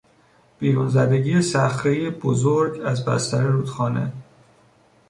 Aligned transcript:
بیرون 0.59 0.89
زدگی 0.89 1.41
صخرهای 1.41 2.09
بزرگ 2.09 2.81
از 2.85 3.05
بستر 3.05 3.43
رودخانه 3.43 4.13